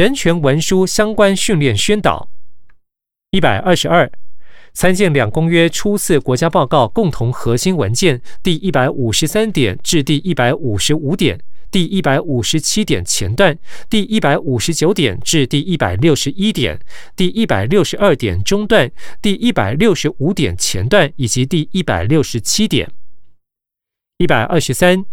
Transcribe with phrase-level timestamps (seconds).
[0.00, 2.30] 人权文书相关训练宣导。
[3.32, 4.10] 一百二十二，
[4.72, 11.38] 参见两公约初次国家报告共同核心文件第一百五十三点至第一百五十五点。
[11.70, 13.58] 第一百五十七点前段，
[13.90, 16.80] 第一百五十九点至第一百六十一点，
[17.14, 18.90] 第一百六十二点中段，
[19.20, 22.90] 第一百六十五点前段以及第一百六十七点。
[24.16, 25.04] 一百二十三，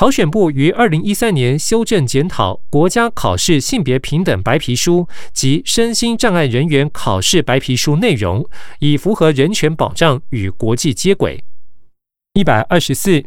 [0.00, 11.44] 考选部于二零一三年修正检讨国家考试性别平等白皮书及身心障碍人员考试白皮书内容，以符合人权保障与国际接轨。
[12.32, 13.22] 一百二十四。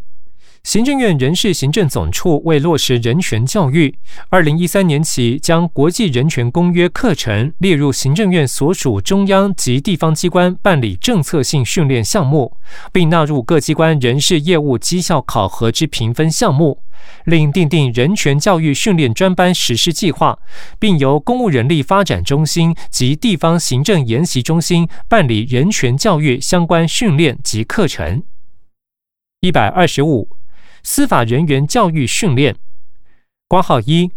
[0.63, 3.94] 行政院人事行政总处为落实人权教育，
[4.30, 12.58] 二零一三年起将国际人权公约课程列入行政院所属中央及地方机关办理政策性训练项目，
[12.94, 16.80] 并纳入各机关人事业务绩效考核之评分项目，
[17.25, 20.39] 另订定人权教育训练专班实施计划，
[20.80, 28.23] 并由公务人力发展中心及地方行政研习中心办理人权教育相关训练及课程。
[29.42, 30.30] 一百二十五。
[30.84, 32.56] 司法人员教育训练，
[33.48, 34.12] 挂号一。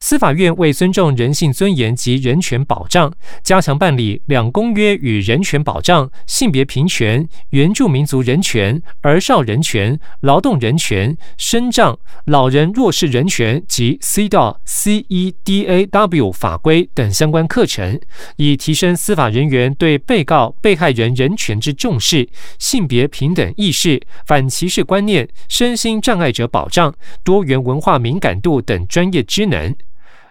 [0.00, 3.10] 司法院为尊重人性尊严及人权保障，
[3.42, 17.98] 加强办理两公约与人权保障、性别平权、原住民族人权、儿少人权、劳动人权、身障、老人弱势人权及 C 到 CEDAW 法规等相关课程，
[18.36, 22.28] 以提升司法人员对被告、被害人人权之重视、
[22.58, 29.74] 性别平等意识、反歧视观念、身心障碍者保障、多元文化敏感度等专业知能。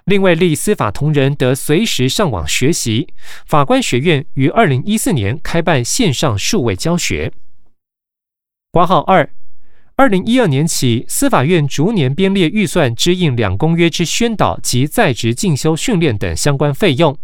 [0.05, 3.07] 另外，立司法同仁得随时上网学习。
[3.45, 7.31] 法官学院于二零一四年开办线上数位教学。
[8.71, 9.29] 括号二，
[9.95, 17.17] 二零一二年起，司法院逐年编列预算，支应两公约之宣导及在职进修训练等相关费用。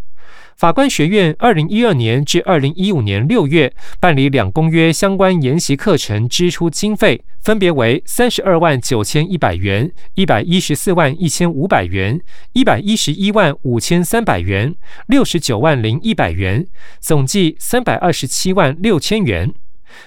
[0.60, 12.20] 法官学院二零一二年至二零一五年六月办理两公约相关研习课程支出经费分别为三十二万九千一百元、一百一十四万一千五百元、
[12.52, 14.74] 一百一十一万五千三百元、
[15.06, 16.66] 六十九万零一百元，
[17.00, 19.54] 总计三百二十七万六千元。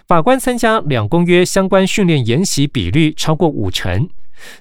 [0.08, 4.08] 法官参加两公约相关训练研习比率超过五成。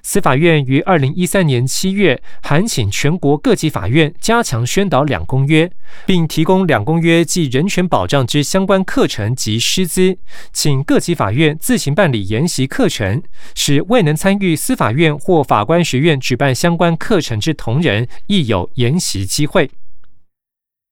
[0.01, 5.71] 司法院于二零一三年七月函请全国各级法院加强宣导两公约，
[6.05, 10.17] 并提供两公约及人权保障之相关课程及师资，
[10.51, 13.21] 请各级法院自行办理研习课程，
[13.55, 19.69] 使未能参与司法院或法官学院举办相关课程之同仁亦有研习机会。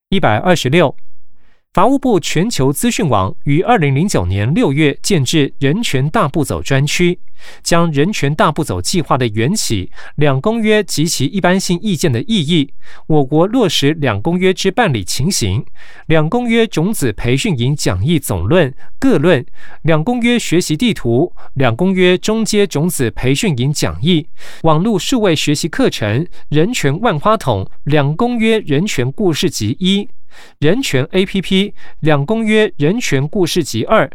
[0.10, 0.96] 一百二十六。
[1.74, 7.18] 法务部全球资讯网于二零零九年六月建制人权大步走专区，
[7.64, 12.74] 将人权大步走计划的缘起、两公约及其一般性意见的意义、
[13.08, 15.66] 我国落实两公约之办理情形、
[16.08, 19.46] 两公约种子培训营讲义总论各论、
[19.84, 24.28] 两公约学习地图、两公约中阶种子培训营讲义、
[24.64, 30.10] 网络数位学习课程、人权万花筒、两公约人权故事集一。
[30.60, 31.74] 人权 A.P.P.
[32.00, 34.10] 两公约人权故事集二，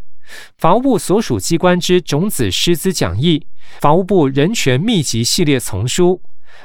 [0.57, 3.45] 法务部所属机关之种子师资讲义，
[3.79, 6.21] 法务部人权秘籍系列丛书，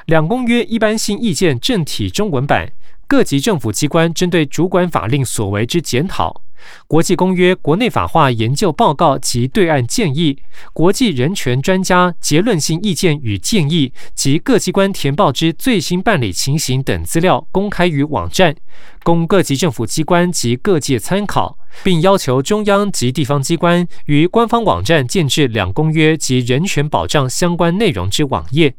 [0.06, 2.72] 两公约一般性意见正体中文版，
[3.12, 6.40] 各级政府机关针对主管法令所为之检讨。
[6.86, 10.38] 国际公约国内法化研究报告及对岸建议，
[10.72, 18.56] 国际人权专家结论性意见与建议及各机关填报之最新办理情形等资料公开于网站，
[19.02, 28.74] 供各级政府机关及各界参考，并要求中央及地方机关于官方网站建置两公约及人权保障相关内容之网页。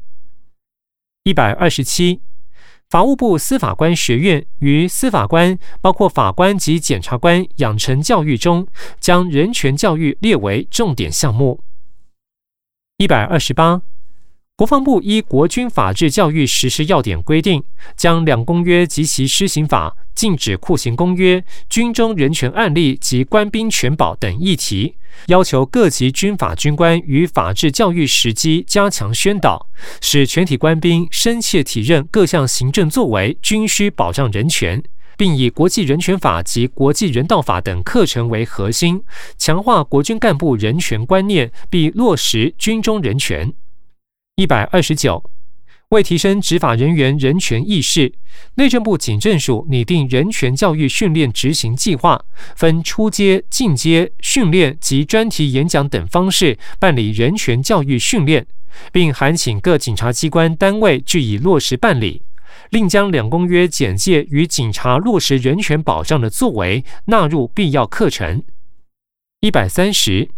[1.22, 2.18] 一百二十七。
[2.88, 8.66] 法务部司法官学院于司法官，包括法官及检察官养成教育中，
[9.00, 11.60] 将人权教育列为重点项目。
[12.98, 13.82] 一百二十八。
[14.56, 17.64] 国防部依国军法治教育实施要点规定，
[17.96, 24.94] 将两公约及其施行法、禁止酷刑公约、军中人权案例及官兵权保等议题，
[25.26, 29.68] 要求各级军法军官于法治教育时机加强宣导，
[30.00, 34.80] 使全体官兵深切体认各项行政作为均需保障人权，
[35.16, 39.02] 并以国际人权法及国际人道法等课程为核心，
[39.36, 43.52] 强化国军干部人权观念，并落实军中人权。
[44.36, 45.22] 一百二十九，
[45.90, 48.12] 为提升执法人员人权意识，
[48.56, 52.20] 内政部警政署拟定人权教育训练执行计划，
[52.56, 58.44] 分初阶、进阶训练及专题演讲等方式办理人权教育训练，
[58.90, 62.22] 并函请各警察机关单位据以落实办理。
[62.70, 68.42] 另将两公约简介与警察落实人权保障的作为纳入必要课程。
[69.40, 70.28] 一百三十，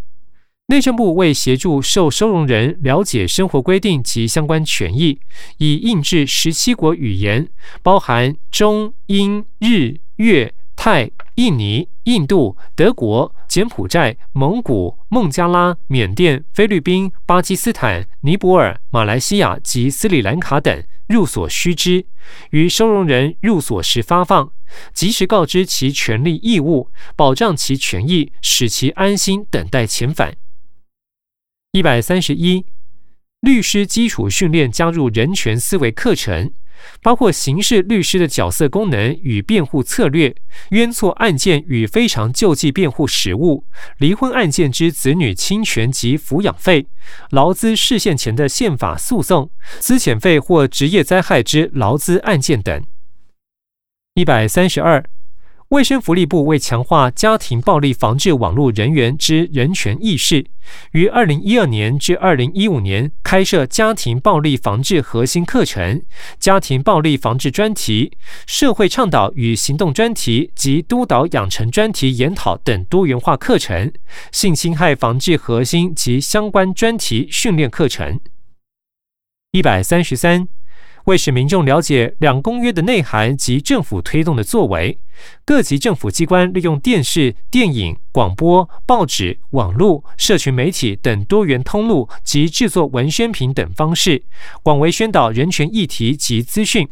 [0.68, 5.20] 内政部为协助受收容人了解生活规定及相关权益，
[5.58, 7.48] 已印制十七国语言，
[7.84, 20.82] 包含中、英、日、越、泰、印尼、印度、德国、柬埔寨、蒙古、孟加拉、缅甸、菲律宾、巴基斯坦、尼泊尔、马来西亚及斯里兰卡等。
[21.06, 22.04] 入所须知，
[22.50, 24.50] 于收容人入所时发放，
[24.92, 30.34] 及时告知其权利义务，保障其权益，使其安心等待遣返。
[31.72, 32.64] 一百三十一，
[33.40, 36.52] 律师基础训练加入人权思维课程。
[37.00, 40.34] 包括刑事律师的角色功能与辩护策略、
[40.70, 43.64] 冤错案件与非常救济辩护实务、
[43.98, 46.86] 离婚案件之子女侵权及抚养费、
[47.30, 52.84] 劳资事现前的宪法诉讼、资遣费或职业灾害之劳资案件等。
[54.14, 55.02] 一百三十二。
[55.70, 60.46] 卫生福利部为强化家庭暴力防治网络人员之人权意识，
[60.92, 66.04] 于二零一二年至二零一五年开设家庭暴力防治核心课程、
[66.38, 68.16] 家庭暴力防治专题、
[68.46, 73.92] 社会倡导与行动专题及督导养成专题研讨等多元化课程、
[74.30, 78.20] 性侵害防治核心及相关专题训练课程。
[79.50, 80.46] 一百三十三。
[81.06, 84.99] 为使民众了解两公约的内涵及政府推动的作为，
[85.44, 94.25] 各级政府机关利用电视、电影、广播、报纸、网络、社群媒体等多元通路及制作文宣品等方式，
[94.64, 96.88] 广为宣导人权议题及资讯，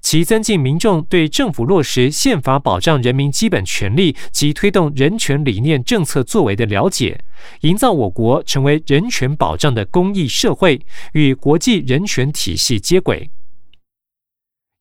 [0.00, 7.18] 其增进民众对政府落实宪法保障人民基本权利及推动人权理念政策作为的了解，
[7.62, 10.80] 营造我国成为人权保障的公益社会，
[11.14, 13.28] 与国际人权体系接轨。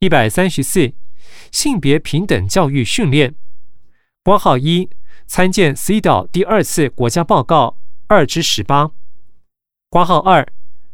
[0.05, 0.93] 一百三十四，
[1.51, 3.33] 性别平等教育训练。
[4.23, 4.87] 括号一，
[5.25, 8.91] 参见 C 岛第二次国家报告二之十八。
[9.89, 10.47] 括号二，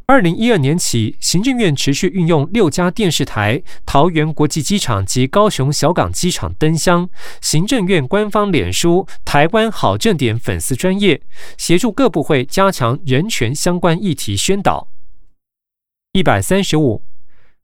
[0.06, 7.10] 二零一二年起，行政院持续运用六家电视台、桃园国际机场及高雄小港机场灯箱、
[7.42, 11.22] 行政院官方脸书、台湾好正点粉丝专业，
[11.57, 14.88] 协助各部会加强人权相关议题宣导。
[16.14, 17.04] 一百三十五。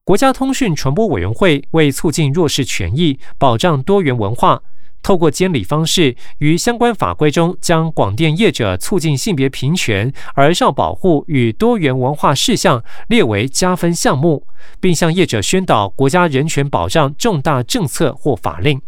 [0.08, 4.64] 国家通讯传播委员会为促进弱势权益、保障多元文化，
[5.04, 14.48] 透过监理方式，于相关法规中将广电业者促进性别平权、儿少保护与多元文化事项列为加分项目，
[14.80, 18.82] 并向业者宣导国家人权保障重大政策或法令，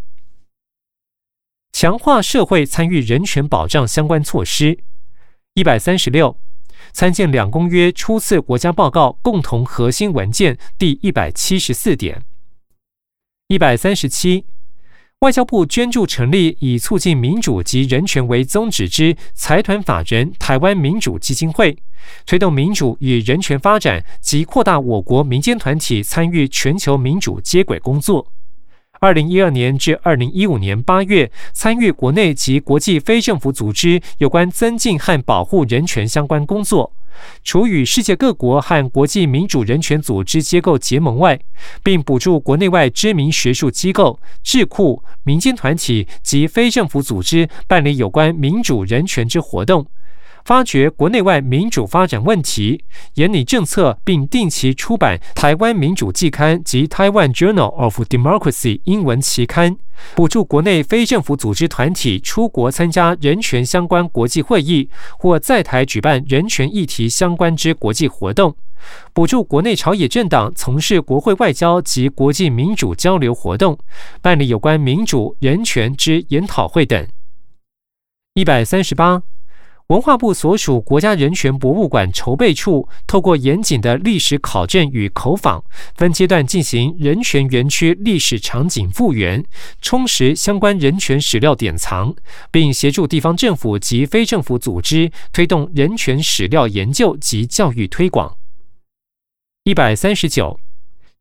[1.73, 4.79] 强化社会参与人权保障相关措施。
[5.55, 6.37] 一百三十六。
[6.91, 12.21] 参见两公约初次国家报告共同核心文件第一百七十四点。
[13.47, 14.45] 一百三十七，
[15.19, 21.77] 外交部捐助成立以促进民主及人权为宗旨之财团法人台湾民主基金会，
[22.25, 28.31] 推动民主与人权发展及扩大我国民间团体参与全球民主接轨工作。
[28.99, 36.91] 二零一二年至二零一五年八月，参与国内及国际非政府组织有关增进和保护人权相关工作。
[37.43, 41.39] 除与世界各国和国际民主人权组织机构结盟外，
[41.81, 49.85] 并补助国内外知名学术机构、智库、民间团体及非政府组织办理有关民主人权之活动。
[50.45, 52.83] 发掘国内外民主发展问题，
[53.15, 59.77] 研拟政策，并定期出版《台湾民主季刊》及《Taiwan Journal of Democracy》英文期刊，
[60.15, 68.55] 补助国内非政府组织团体出国参加人权相关国际会议，或在台举办人权议题相关之国际活动，
[69.13, 73.77] 补助国内朝野政党从事国会外交及国际民主交流活动，
[74.21, 77.07] 办理有关民主人权之研讨会等。
[78.33, 79.21] 一百三十八。
[79.89, 85.63] 文化部所属国家人权博物馆筹备处，透过严谨的历史考证与口访，
[85.95, 89.43] 分阶段进行人权园区历史场景复原，
[89.81, 92.13] 充实相关人权史料典藏，
[92.51, 98.37] 并协助地方政府及非政府组织推动人权史料研究及教育推广。
[99.63, 100.59] 一百三十九。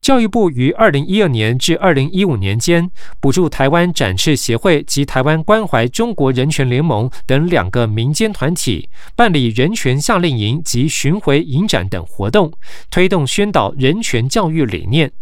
[0.01, 2.91] 教育部于二零一二年至二零一五年间，
[3.21, 12.51] 补助台湾展翅协会及台湾关怀中国人权联盟等两个民间团体，办理人权夏令营及巡回影展等活动，
[12.91, 15.13] 推动宣导人权教育理念。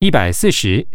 [0.00, 0.86] 一百四十，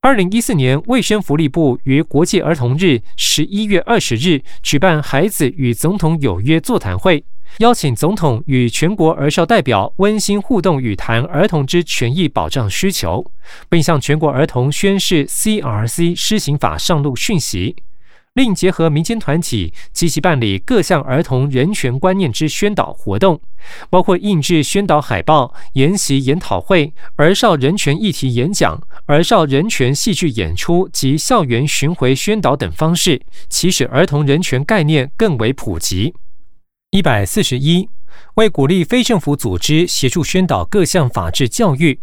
[0.00, 7.22] 二零一四年卫生福利部于国际儿童日十一月二十日举办孩子与总统有约座谈会。
[7.58, 13.24] 邀请总统与全国儿少代表温馨互动语谈儿童之权益保障需求，
[13.68, 17.76] 并向全国儿童宣示 CRC 施行法上路讯息。
[18.32, 23.38] 另结合民间团体，积极办理各项儿童人权观念之宣导活动，
[23.90, 36.14] 包括印制宣导海报、研习研讨会、儿少人权议题演讲、儿少人权戏剧演出及校园巡回宣导等方式，其使儿童人权概念更为普及。
[36.92, 37.88] 一百四十一。
[38.34, 41.98] 为鼓励非政府组织协助宣导各项法治教育，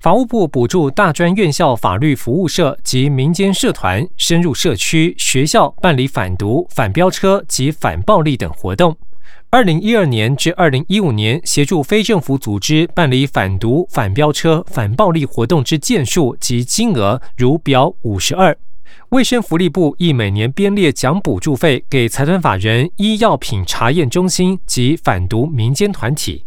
[0.00, 8.96] 法务部补助大专院校法律服务社及民间社团深入社区、学校办理反毒、反飙车及反暴力等活动。
[9.50, 18.56] 二零一二年至二零一五年，协助非政府组织办理反毒、反飙车、反暴力活动之件数及金额，如表五十二。
[19.10, 26.44] 卫生福利部亦每年编列奖补助费给财团法人医药品查验中心及反毒民间团体。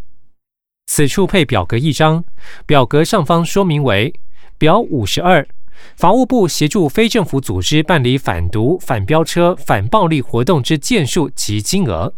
[0.86, 2.24] 此处配表格一张，
[2.66, 4.14] 表格上方说明为
[4.58, 5.46] 表五十二，
[5.98, 12.14] 法务部协助非政府组织办理反毒、反飙车、反暴力活动之件数及金额。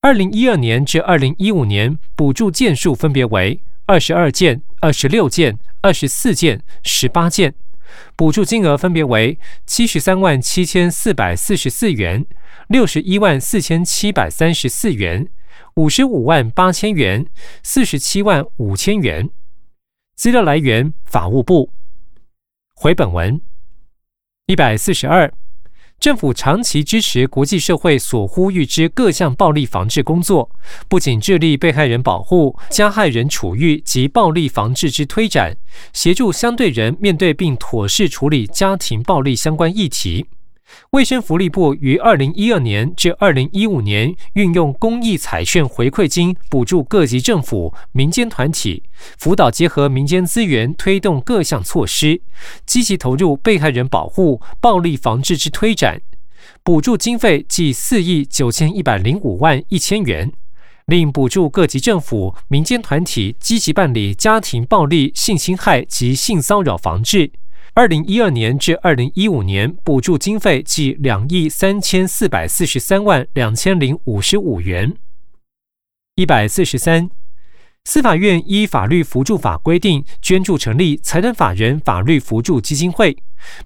[0.00, 7.54] 二零一二年至二零一五年补助件数分别为二十二件、二十六件、二十四件、十八件。
[8.16, 12.26] 补助金额分别为七十三万七千四百四十四元、
[12.68, 15.28] 六十一万四千七百三十四元、
[15.76, 17.26] 五十五万八千元、
[17.62, 19.30] 四十七万五千元。
[20.14, 21.72] 资料来源：法务部。
[22.74, 23.40] 回本文
[24.46, 25.32] 一百四十二。
[26.02, 30.50] 政府长期支持国际社会所呼吁之各项暴力防治工作，
[30.88, 35.56] 不仅致力被害人保护、加害人处遇及暴力防治之推展，
[35.92, 40.26] 协助相对人面对并妥善处理家庭暴力相关议题。
[40.90, 48.82] 卫生福利部于二零一二年至二零一五年，运用公益彩券回馈金补助各级政府、民间团体，
[49.18, 52.20] 辅导结合民间资源，推动各项措施，
[52.66, 56.00] 积极投入被害人保护、暴力防治之推展。
[56.64, 60.32] 补助经费计四亿九千一百零五万一千元，
[60.86, 67.30] 另补助各级政府、民间团体积极办理家庭暴力、性侵害及性骚扰防治。
[67.74, 74.94] 二零一二年至二零一五年补助经费计两亿三千四百四十三万两千零五十五元。
[76.16, 77.08] 一百四十三，
[77.84, 83.16] 司法院依法律扶助法规定，捐助成立财团法人法律扶助基金会，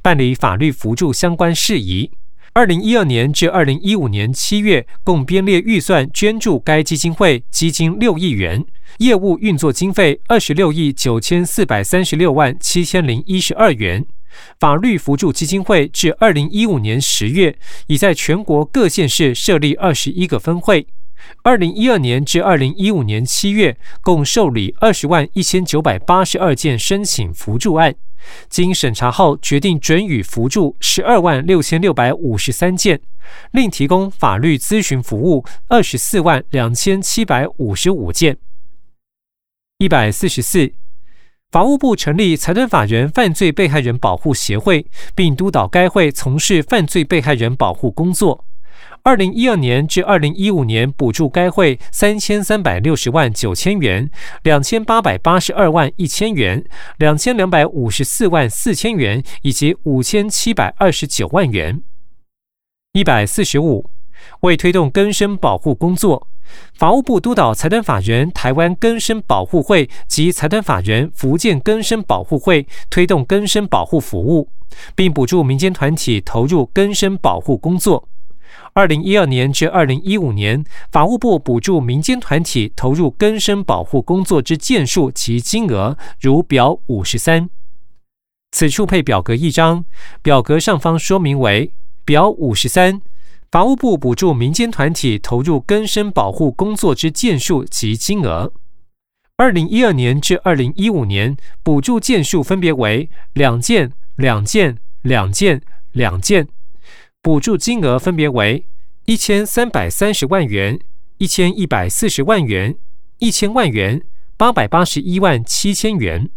[0.01, 2.13] 办理法律扶助相关事宜。
[2.57, 8.65] 二零一二年至二零一五年七月，共编列预算捐助该基金会基金六亿元。
[8.97, 14.03] 业务运作经费二十六亿九千四百三十六万七千零一十二元。
[14.59, 17.55] 法律扶助基金会至二零一五年十月，
[17.89, 20.87] 已在全国各县市设立二十一个分会。
[21.43, 27.95] 二零一二年至二零一五年七月，共受理二十万一千九百八十二件申请扶助案，
[28.49, 33.01] 经审查后决定准予扶助十二万六千六百五十三件，
[33.53, 38.37] 另提供法律咨询服务二十四万两千七百五十五件。
[39.79, 40.73] 一百四十四，
[41.51, 48.45] 法务部成立财团法人犯罪被害人保护协会，并督导该会从事犯罪被害人保护工作。
[49.07, 54.11] 二零一二年至二零一五年，补助该会三千三百六十万九千元、
[54.43, 56.65] 两千八百八十二万一千元、
[56.99, 61.81] 两千两百五十四万四千元以及五千七百二十九万元。
[62.95, 63.89] 一百四十五，
[64.41, 66.27] 为推动根生保护工作。
[66.75, 74.51] 法务部督导财团法人台湾根生保护会及财团法人福建根生保护会推动根生保护服务，
[74.97, 78.09] 并补助民间团体投入根生保护工作。
[78.77, 87.49] 二零一二年至二零一五年，法务部补助民间团体投入根生保护工作之件数及金额，如表五十三。
[88.53, 89.87] 此处配表格一张，
[90.21, 91.73] 表格上方说明为
[92.05, 93.01] 表五十三。
[93.51, 98.53] 法务部补助民间团体投入根生保护工作之件数及金额，
[99.39, 106.49] 二零一二年至二零一五年补助件数分别为两件、两件、两件、两件，
[107.27, 108.65] 补助金额分别为
[109.07, 110.79] 一千三百三十万元、
[111.19, 112.79] 一千一百四十万元、
[113.19, 114.07] 一千万元、
[114.37, 116.31] 八百八十一万七千元。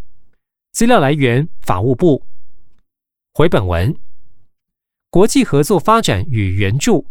[0.71, 2.25] 资料来源：法务部。
[3.35, 3.95] 回本文。
[5.11, 7.05] 国际合作发展与援助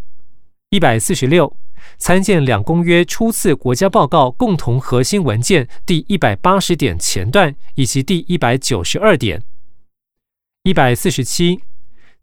[0.70, 1.56] 一百四十六，
[1.99, 9.40] 参见两公约初次国家报告共同核心文件第一百八十点前段以及第一百九十二点。
[10.64, 11.61] 一百四十七，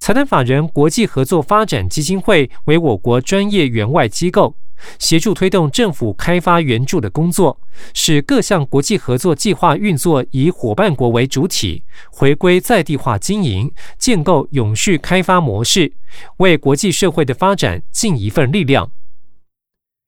[0.06, 4.54] 财团法人国际合作发展基金会为我国专业援外机构，
[5.00, 7.60] 协助推动政府开发援助的工作，
[7.92, 15.94] 使各项国际合作计划运作以伙伴国为主体，回归在地化经营，建构永续开发模式，
[16.38, 18.92] 为国际社会的发展尽一份力量。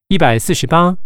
[0.10, 1.00] 一百四十八。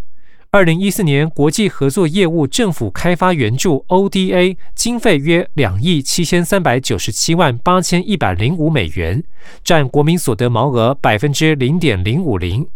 [0.54, 9.24] 二零一四年国际合作业务政府开发援助 （ODA） 经费约两亿七千三百九十七万八千一百零五美元，
[9.64, 12.68] 占国民所得毛额百分之零点零五零。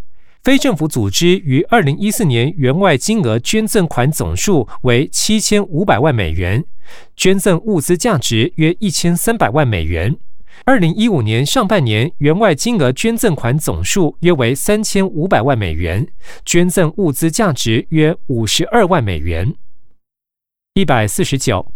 [0.42, 6.64] 非政府组织于二零一四年援外金额捐赠款总数为七千五百万美元，
[7.18, 10.16] 捐赠物资价值约一千三百万美元。
[10.64, 16.08] 二零一五年上半年，员外金额捐赠款总数约为三千五百万美元，
[16.46, 19.54] 捐赠物资价值约五十二万美元。
[20.74, 21.72] 一百四十九，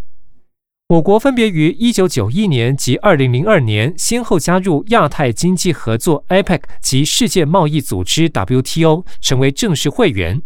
[0.87, 10.41] 我国分别于一九九一年及二零零二年先后加入亚太经济合作 （APEC） 及世界贸易组织 （WTO），成为正式会员，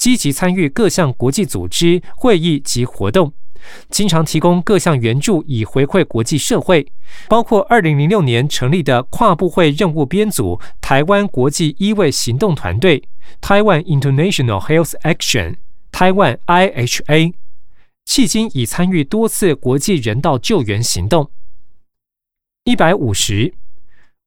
[0.00, 3.30] 积极参与各项国际组织会议及活动。
[3.90, 6.90] 经常提供各项援助以回馈国际社会，
[7.28, 13.04] 包括二零零六年成立的跨部会任务编组台湾国际医卫行动团队
[13.42, 15.56] （Taiwan International Health Action,
[15.92, 17.34] Taiwan IHA），
[18.06, 21.30] 迄今已参与多次国际人道救援行动。
[22.64, 23.52] 一百五十，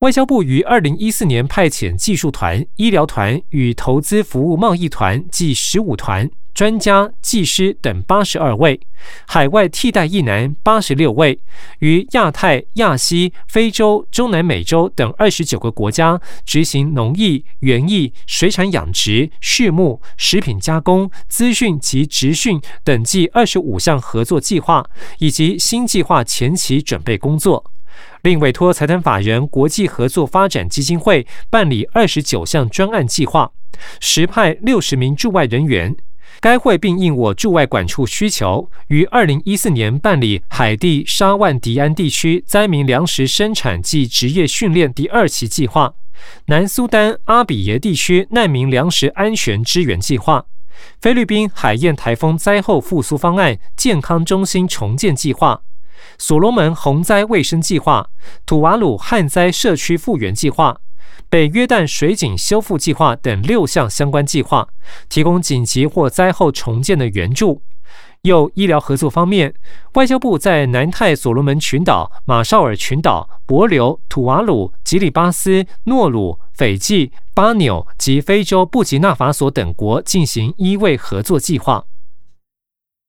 [0.04, 6.30] 外交部于二零一四年派遣技术团、医疗团与投资服务贸易团计十五团。
[6.54, 8.78] 专家、技师等八十二位，
[9.26, 11.40] 海外替代役男八十六位，
[11.80, 24.86] 于亚太、亚西、非洲、中南美洲等二十九个国家执行农业、园艺、水产养殖、畜牧、食品加工、资讯及职训等计二十五项合作计划，
[25.20, 27.73] 以及新计划前期准备工作。
[28.22, 33.52] 另委托财团法人国际合作发展基金会办理二十九项专案计划，
[34.00, 35.96] 实派六十名驻外人员。
[36.40, 45.94] 该会并应我驻外管处需求，于二零一四年办理海地沙万迪安地区灾民粮食生产及职业训练第二期计划、
[46.48, 50.46] 南苏丹阿比耶地区难民粮食安全支援计划、
[51.00, 55.62] 菲律宾海燕台风灾后复苏方案健康中心重建计划、
[56.18, 58.10] 所罗门洪灾卫生计划、
[58.46, 60.80] 土瓦鲁旱灾社区复原计划。
[61.30, 64.68] 北约旦水井修复计划等六项相关计划，
[65.10, 67.64] 提供紧急或灾后重建的援助。
[68.22, 69.54] 又医疗合作方面，
[69.96, 81.86] 外交部在南太所罗门群岛、马绍尔群岛、帛琉、土瓦鲁、吉里巴斯、诺鲁、斐济、巴纽及非洲布吉纳法索等国进行医卫合作计划。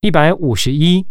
[0.01, 1.07] 一百五十一。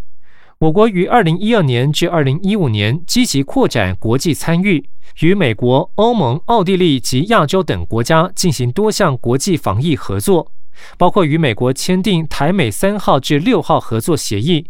[0.64, 4.88] 我国于二零一二年至二零一五年积极扩展国际参与，
[5.20, 10.50] 与美国、欧盟、奥地利及亚洲等国家进行多项国际防疫合作，
[10.98, 14.68] 包括与美国签订台美三号至六号合作协议，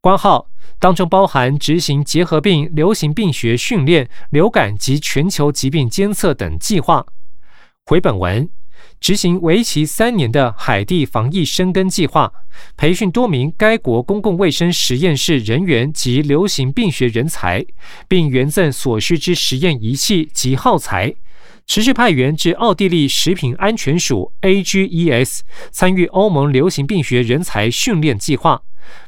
[0.00, 0.46] 关号
[0.78, 7.04] 当中包含执行结核病、流行病学训练、流感及全球疾病监测等计划。
[7.84, 8.48] 回本文。
[9.00, 12.30] 执行为期三年的海地防疫生根计划，
[12.76, 17.64] 培训多名该国公共卫生实验室人员及流行病学人才，
[18.08, 21.14] 并援赠所需之实验仪器及耗材。
[21.66, 28.62] 持续派员至奥地利食品安全署 （AGES） 参与欧盟流行病学人才训练计划，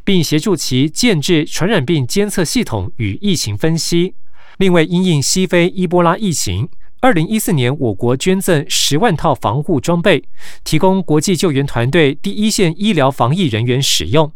[0.05, 4.15] 并协助其建制传染病监测系统与疫情分析。
[4.59, 6.69] 另外因应西非伊波拉疫情。
[7.03, 10.23] 二零一四年，我国捐赠十万套防护装备，
[10.65, 14.31] 提供国际救援团队第一线医疗防疫人员使用。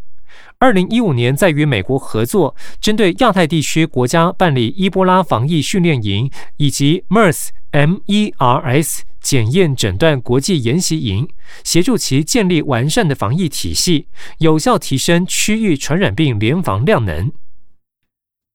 [0.59, 11.29] 二零一五年，在与美国合作，针对亚太地区国家办理伊波拉防疫训练营以及 MERS MERS 检验诊断国际研习营，
[11.65, 14.07] 协助其建立完善的防疫体系，
[14.39, 17.31] 有效提升区域传染病联防量能。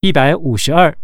[0.02, 0.98] 一百五十二。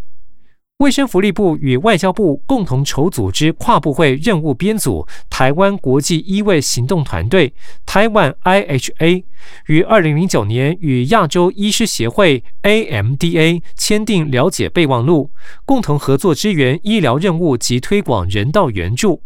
[0.80, 7.54] 卫生福利部与外交部共同筹组织跨部会任务编组台湾国际医卫行动团队
[7.86, 9.24] 台湾 IHA）
[9.68, 15.32] 于二零零九年与亚洲医师协会 （AMDA） 签订了解备忘录，
[15.64, 19.22] 共同合作支援医疗任务及推广人道援助。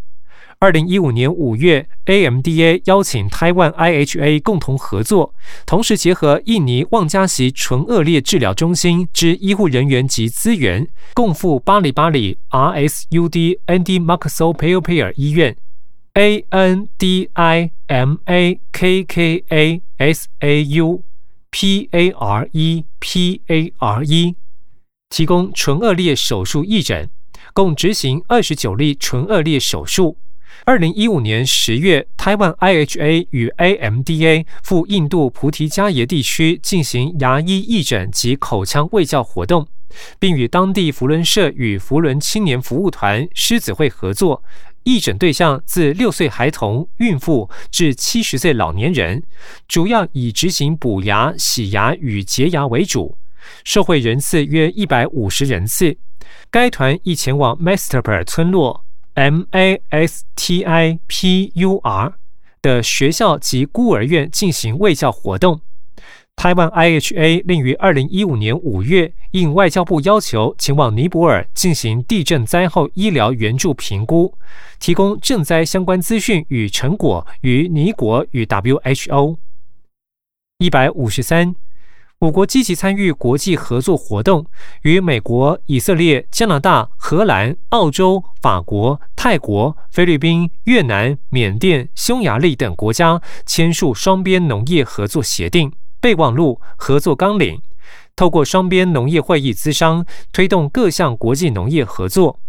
[0.62, 5.34] 二零一五年五月，AMDA 邀请台湾 IHA 共同合作，
[5.65, 15.56] 同时结合印尼旺加锡纯恶劣治疗中心之医护人员及资源，共赴巴里巴里 RSUD Andy Maxwell Pale 医院
[16.13, 17.30] （ANDI
[17.88, 21.02] MAKKA SAU
[21.50, 24.36] PARE PARE）
[25.10, 27.10] 提供纯恶劣手术义诊，
[27.54, 30.17] 共执行二十九例纯恶劣手术。
[30.65, 39.67] 二零一五年十月，台湾 IHA 与 AMDA 赴印度菩提迦耶地区进行牙医义诊及口腔卫教活动，
[40.19, 44.43] 并与当地福伦社与福伦青年服务团狮子会合作。
[44.84, 49.24] 义诊对象自六岁孩童、孕妇至七十岁老年人，
[49.67, 53.17] 主要以执行补牙、洗牙与洁牙为主，
[53.63, 55.95] 受惠人次约一百五十人次。
[56.52, 58.86] 该团亦前往 Masterpur 村落。
[59.20, 62.14] M A S T I P U R
[62.62, 65.60] 的学校及孤儿院进行卫教活动。
[66.38, 74.34] 台湾 I H A 另于二零一五年五月应外交部要求前往尼泊尔进行地震灾后医疗援助评估，
[74.80, 79.38] 提供赈灾相关资讯与成果与尼国与 W H O。
[80.60, 81.54] 一百五十三。
[82.20, 84.46] 我国积极参与国际合作活动，
[84.82, 97.62] 与美国、以色列、加拿大、荷兰、澳洲、法国、泰国、菲律宾、越南、缅甸、匈牙利等国家签署双边农业合作协定备忘录合作纲领，
[98.18, 102.42] 透过双边农业会议资商，推动各项国际农业合作，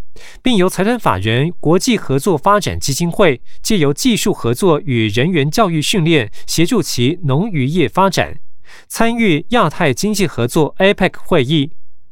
[0.43, 8.41] 并由财团法人国际合作发展基金会借由技术合作与人员教育训练，协助其农渔业发展。
[8.89, 11.71] 参与亚太经济合作 APEC 会议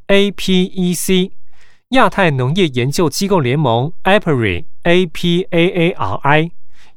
[0.08, 1.32] ，APEC，
[1.90, 6.50] 亚太农业研究机构联盟 APRI，APAARI，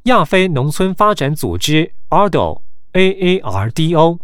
[0.04, 4.18] 亚非农村发展组织 ARDO，AARDO，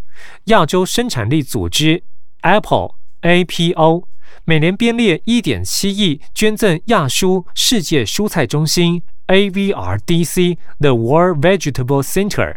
[0.45, 2.03] 亚洲生产力组织
[2.43, 4.05] Apple，APO，
[4.45, 12.57] 每年编列一点七亿捐赠亚蔬世界蔬菜中心 AVRDC，The World Vegetable Center。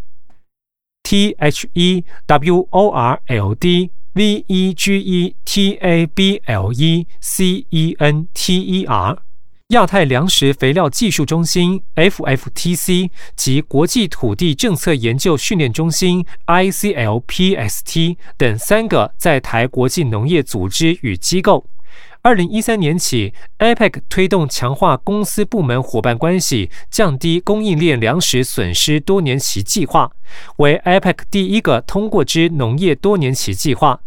[1.12, 6.42] T H E W O R L D V E G E T A B
[6.46, 9.18] L E C E N T E R
[9.72, 21.66] 亚太粮食肥料技术中心 F F T C 及国际土地政策研究训练中心 I C L P S T 等三个在台国际农业组织与机构。
[22.24, 30.12] 二零一三年起，APEC 推动强化公司部门伙伴关系，降低供应链粮食损失多年期计划，
[30.58, 34.00] 为 APEC 第一个通过之农业多年期计划。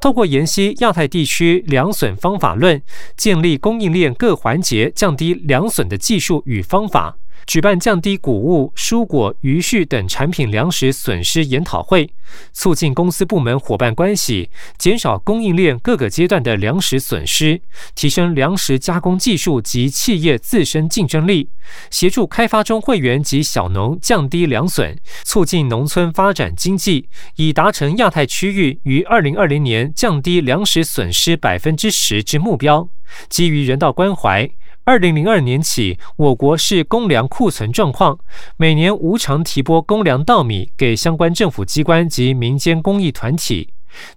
[0.00, 2.80] 透过研析亚太地区粮损方法论，
[3.18, 7.18] 建立供应链各环节降低粮损的技术与方法。
[7.48, 12.10] 举办降低谷物、蔬果、鱼畜等产品粮食损失研讨会，
[12.52, 17.62] 促进公司部门伙伴关系，减少供应链各个阶段的粮食损失，
[17.94, 21.48] 提升粮食加工技术及企业自身竞争力，
[21.90, 32.86] 协助开发中会员及小农降低粮损，促进农村发展经济，以达成亚太区域于二零二零年降低粮食损失百分之十之目标。
[33.30, 34.50] 基于人道关怀。
[34.88, 38.18] 二零零二年起，我国是公粮库存状况，
[38.56, 43.68] 每年无偿提拨公粮稻米给相关政府机关及民间公益团体，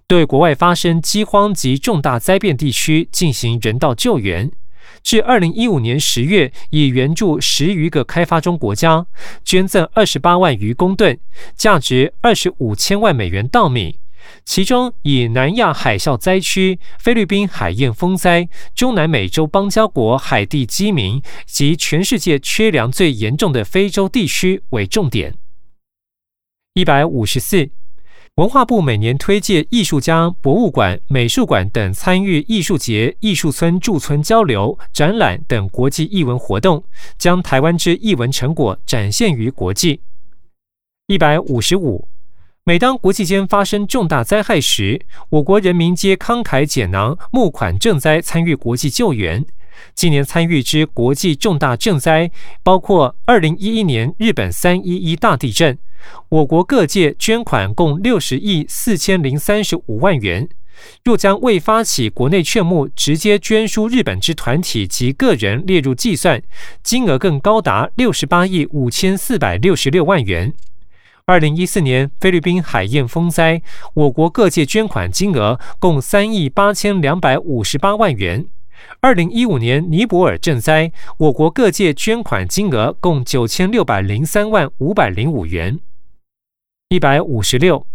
[0.06, 4.50] 对国外发生饥荒及重大灾变地区进行人道救援。
[5.02, 9.04] 至二零一五年十月，已援助十余个开发中国家，
[9.44, 11.20] 捐赠二十八万余公吨，
[11.54, 13.98] 价值二十五千万美元稻米。
[14.44, 25.34] 其中，以南亚海啸灾区、菲律宾海燕风灾、中南美洲邦交国海地饥民及全世界缺粮最严重的非洲地区为重点。
[26.74, 27.70] 一百五十四，
[28.36, 36.82] 文化部每年推介艺术家、博物馆、美术馆等参与艺术节、艺术村驻村交流、展览等国际艺文活动，
[37.18, 40.00] 将台湾之艺文成果展现于国际。
[41.08, 42.08] 一百五十五。
[42.64, 49.44] 每当国际间发生重大灾害时，我国人民皆慷慨解囊募款赈灾，参与国际救援。
[49.96, 52.30] 今年参与之国际重大赈灾，
[52.62, 55.76] 包括二零一一年日本三一一大地震，
[56.28, 60.48] 我国各界捐款共六十亿四千零三十五万元。
[61.02, 66.40] 若将未发起国内劝募直接捐输日本之团体及个人列入计算，
[66.84, 70.54] 金额更高达六十八亿五千四百六十六万元。
[71.24, 73.62] 二零一四年菲律宾海燕风灾，
[73.94, 78.46] 我国各界捐款金额共三亿八千两百五十八万元。
[79.00, 85.78] 二零一五年尼泊尔赈灾，我国各界捐款金额共九千六百零三万五百零五元。
[86.88, 87.86] 一百五十六。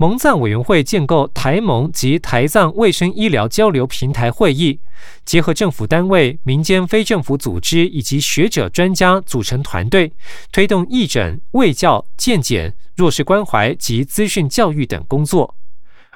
[0.00, 4.80] 蒙藏委员会建构台蒙及台藏卫生医疗交流平台会议，
[5.26, 10.10] 结合政府单位、民间非政府组织以及学者专家组成团队，
[10.50, 15.54] 推动义诊、卫教、健检、弱势关怀及资讯教育等工作。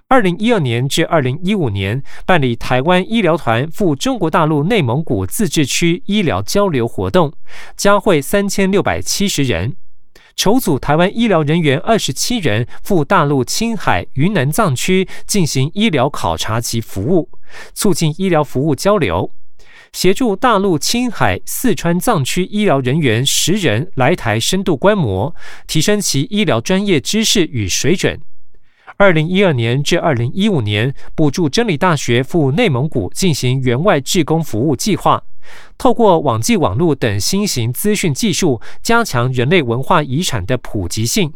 [0.08, 7.34] 二零一二年至二零一五年，办理台湾医疗团赴中国大陆内蒙古自治区医疗交流活动，
[7.76, 9.76] 加会三千六百七十人。
[10.36, 17.28] 筹组台湾医疗人员二十七人赴大陆青海、云南藏区进行医疗考察及服务，
[17.72, 19.30] 促进医疗服务交流；
[19.92, 25.34] 协助大陆青海、四川藏区医疗人员十人来台深度观摩，
[25.66, 28.20] 提升其医疗专业知识与水准。
[28.96, 35.22] 二零一二年至二零一五年，补助真理大学赴内蒙古进行员外志工服务计划。
[35.76, 41.32] 透过网际网络等新型资讯技术，加强人类文化遗产的普及性，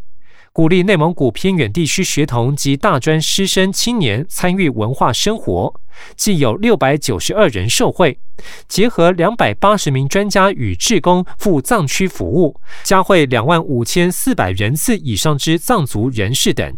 [0.51, 5.81] 鼓励内蒙古偏远地区学童及大专师生青年参与文化生活。
[6.15, 8.19] 既有六百九十二人受惠，
[8.67, 16.77] 结合两百八十名专家与志工赴藏区服务，加会两万五千四百人次以上之藏族人士等。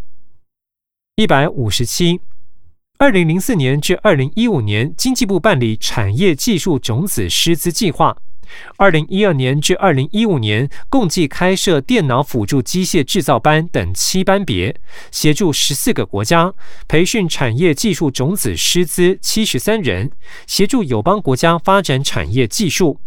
[1.15, 2.19] 一百五十七。
[3.01, 8.15] 二零零四年至二零一五年，经济部办理产业技术种子师资计划；
[8.77, 16.53] 二零一二年至二零一五年，共计开设电脑辅助机械制造班等七班别，协助十四个国家
[16.87, 20.11] 培训产业技术种子师资七十三人，
[20.45, 22.99] 协助友邦国家发展产业技术。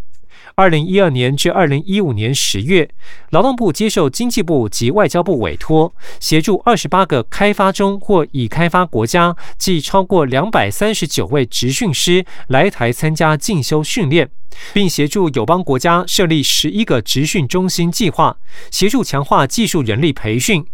[0.57, 2.89] 二零一二年至二零一五年十月，
[3.31, 14.29] 劳动部接受经济部及外交部委托，协助二十八个开发中或已开发国家，即超过两百三十九位职训师来台参加进修训练，
[14.71, 18.37] 并协助友邦国家设立十一个职训中心计划，
[18.71, 20.65] 协助强化技术人力培训。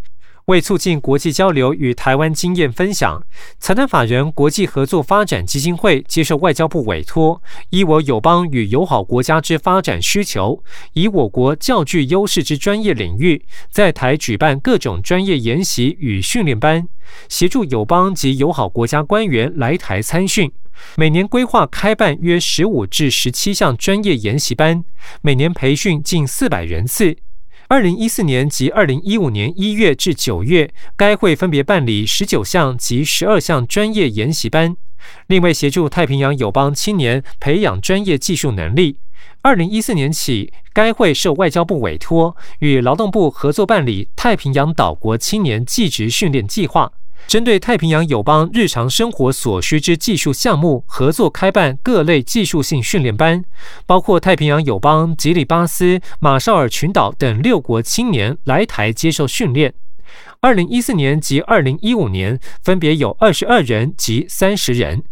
[0.46, 3.22] 为促进国际交流与台湾经验分享，
[3.60, 16.88] 财团法人国际合作发展基金会接受外交部委托，依我友邦与友好国家之发展需求，以我国较具优势之专业领域，在台举办各种专业研习与训练班，
[17.30, 20.52] 协助友邦及友好国家官员来台参训。
[20.96, 24.84] 每年规划开办约十五至十七项专业研习班，
[25.22, 27.16] 每年培训近四百人次。
[27.72, 34.76] 二零一四年及二零一五年一月至九月，该会分别办理十九项及十二项专业研习班，
[35.28, 38.98] 另外协助太平洋友邦青年培养专业技术能力。
[39.42, 46.92] 二零一四年起，该会受外交部委托，与劳动部合作办理太平洋岛国青年技职训练计划。
[47.28, 53.44] 针对太平洋友邦日常生活所需之技术项目，合作开办各类技术性训练班，
[53.86, 59.74] 包括太平洋友邦吉里巴斯、马绍尔群岛等六国青年来台接受训练。
[60.42, 65.04] 二零一四年及二零一五年，分别有二十二人及三十人。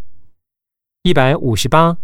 [1.04, 1.98] 一百五十八。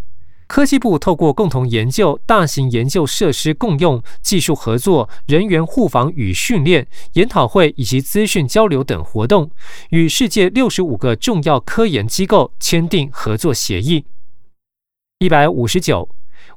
[0.47, 9.49] 科技部透过共同研究、大型研究设施共用、技术合作、人员互访与训练、研讨会以及资讯交流等活动，
[9.89, 14.05] 与世界六十五个重要科研机构签订合作协议。
[15.19, 16.09] 一百五十九。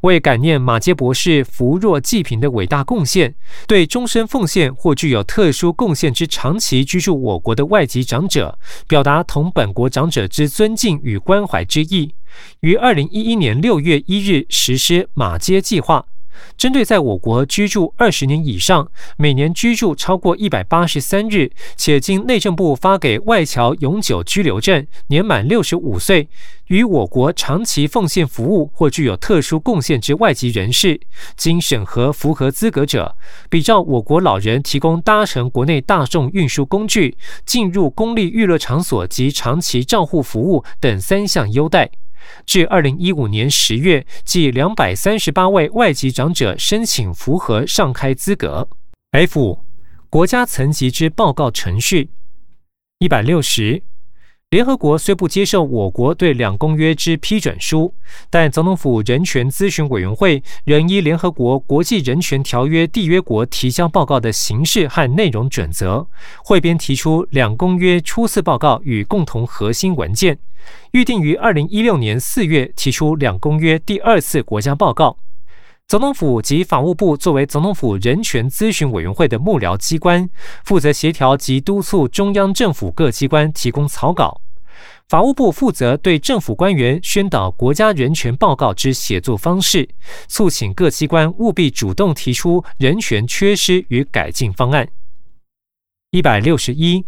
[0.02, 3.34] 为感念马杰博士扶弱济贫的伟大贡献，
[3.66, 12.14] 对终身奉献或具有特殊贡献之长期居住我国的外籍长者，表达同本国长者之尊敬与关怀之意，
[12.60, 16.04] 于二零一一年六月一日实施马街计划。
[16.56, 26.28] 针对在我国居住二十年以上、每年居住超过一百八十三日，且经内政部发给外侨永久居留证、年满六十五岁、
[26.68, 31.00] 与我国长期奉献服务或具有特殊贡献之外籍人士，
[31.36, 33.16] 经审核符合资格者，
[33.50, 41.90] 比照我国老人提供搭乘国内大众运输工具、进入公立娱乐场所及长期照护服务等三项优待。
[42.46, 48.68] 至二零一五年十月，计两百三十八位外籍长者申请符合上开资格。
[49.12, 49.64] F 五
[50.10, 52.10] 国家层级之报告程序
[52.98, 53.82] 一百六十。
[54.50, 57.92] 联合国虽不接受我国对两公约之批准书，
[58.30, 66.06] 但总统府人权咨询委员会仍依联合国国际人权条约缔约国提交报告的形式和内容准则，
[66.42, 70.38] 汇编提出两公约初次报告与共同核心文件。
[70.92, 75.18] 预定于二零一六年四月提出两公约第二次国家报告。
[75.88, 80.28] 总统府及法务部作为总统府人权咨询委员会的幕僚机关，
[80.62, 84.38] 负责协调及督促中央政府各机关提供草稿。
[85.08, 89.88] 法务部负责对政府官员宣导国家人权报告之写作方式，
[90.26, 94.86] 促请各机关务必主动提出人权缺失与改进方案。
[96.10, 97.02] 一百六十一。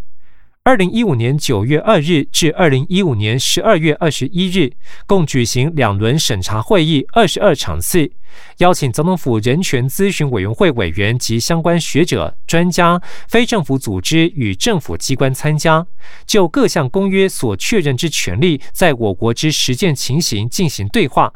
[0.62, 4.70] 二零一五年九月二日至二零一五年十二月二十一日，
[5.07, 8.12] 共举行两轮审查会议，二十二场次，
[8.59, 15.87] 邀请总统府人权咨询委员会委员及相关学者、专家、非政府组织与政府机关参加，
[16.27, 21.33] 就各项公约所确认之权利，在我国之实践情形进行对话。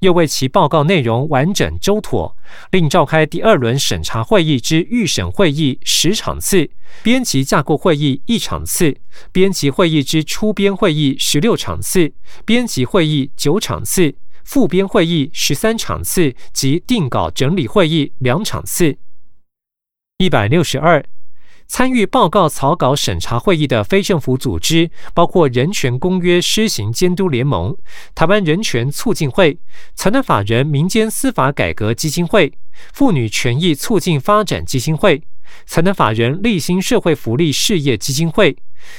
[0.00, 2.36] 又为其报告内容完整周妥，
[2.70, 6.70] 另召开第二轮审查会议之预审会议十场次，
[7.02, 8.96] 编辑架构会议一场次，
[9.30, 12.12] 编辑会议之初编会议十六场次，
[12.44, 14.14] 编辑会议九场次，
[14.44, 18.96] 复编会议十三场次及定稿整理会议两场次。
[20.18, 21.04] 一百六十二。
[21.70, 27.76] 参与报告草稿审查会议的非政府组织，包括人权公约施行监督联盟、
[28.12, 29.56] 台湾人权促进会、
[29.94, 32.52] 财团法人民间司法改革基金会、
[32.92, 35.22] 妇女权益促进发展基金会、
[35.64, 38.56] 财团法人立新社会福利事业基金会、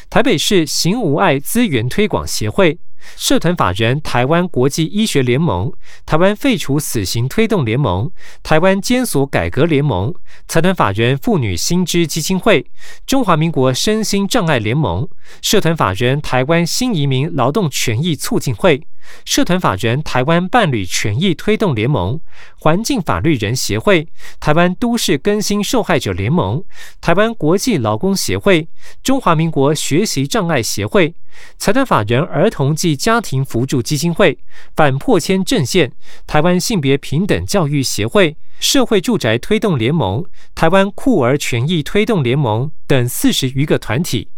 [0.09, 2.79] 台北市行无碍资源推广协会。
[3.15, 5.71] 社团法人台湾国际医学联盟、
[6.05, 8.11] 台湾废除死刑推动联盟、
[8.43, 10.13] 台湾监所改革联盟、
[10.47, 12.65] 财团法人妇女新知基金会、
[13.05, 15.07] 中华民国身心障碍联盟、
[15.41, 18.81] 社团法人台湾新移民劳动权益促进会。
[19.25, 22.19] 社团法人台湾伴侣权益推动联盟、
[22.59, 24.07] 环境法律人协会、
[24.39, 26.63] 台湾都市更新受害者联盟、
[26.99, 28.67] 台湾国际劳工协会、
[29.03, 31.13] 中华民国学习障碍协会、
[31.57, 34.37] 财团法人儿童及家庭扶助基金会、
[34.75, 35.91] 反破迁阵线、
[36.25, 44.29] 台湾性别平等教育协会、社会住宅推动联盟、台湾酷儿权益推动联盟等四十余个团体。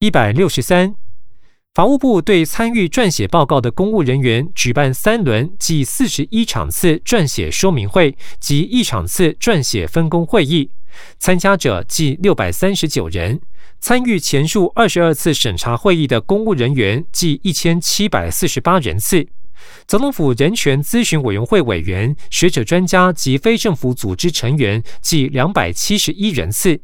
[0.00, 1.05] 一百六十三。
[1.76, 10.70] 法务部对参与撰写报告的公务人员举办三轮计四十一场次撰写说明会及一场次撰写分工会议，
[11.18, 13.38] 参加者计六百三十九人。
[13.78, 19.28] 参与前述二十二次审查会议的公务人员计一千七百四十八人次。
[19.86, 26.80] 总统府人权咨询委员会委员、学者专家及非政府组织成员计两百七十一人次。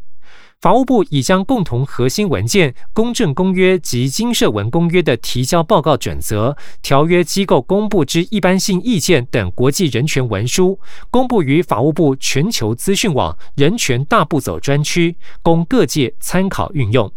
[0.63, 10.79] 法务部已将共同核心文件《公正公约》及金社文公约的提交报告准则、条约机构公布之一般性意见等国际人权文书，
[11.11, 17.13] 公布于法务部全球资讯网人权大步走专区，供各界参考运用。